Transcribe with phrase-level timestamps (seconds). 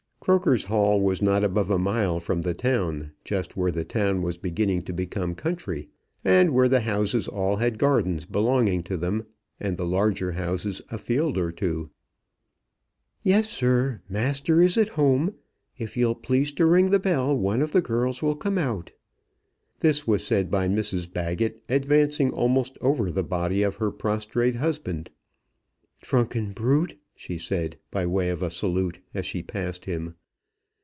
[0.23, 4.37] Croker's Hall was not above a mile from the town, just where the town was
[4.37, 5.89] beginning to become country,
[6.23, 9.25] and where the houses all had gardens belonging to them,
[9.59, 11.89] and the larger houses a field or two.
[13.23, 15.33] "Yes, sir, master is at home.
[15.79, 18.91] If you'll please to ring the bell, one of the girls will come out."
[19.79, 25.09] This was said by Mrs Baggett, advancing almost over the body of her prostrate husband.
[26.03, 30.11] "Drunken brute!" she said, by way of a salute, as she passed him.